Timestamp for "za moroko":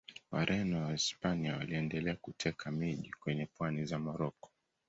3.85-4.51